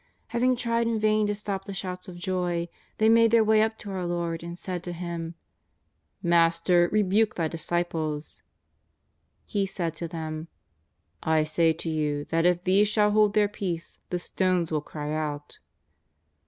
[0.29, 2.67] Having tried in vain to stop the shouts of joy,
[2.97, 5.35] they made their way up to our Lord and said to Him:"
[6.23, 8.41] Master, rebuke Thy disciples."
[9.45, 10.47] He said to them:^'
[11.29, 15.13] I say to you that if these shall hold their peace, the stones will cry
[15.13, 15.59] out."